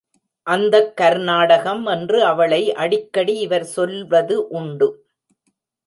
[0.47, 4.89] அந்தக் கர்நாடகம் என்று அவளை அடிக்கடி இவர் சொல்வது உண்டு.